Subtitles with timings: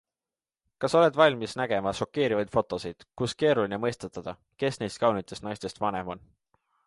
[0.83, 6.27] Kas oled valmis nägema šokeerivaid fotosid, kus keeruline mõistatada- kes neist kaunitest naistest vanem on.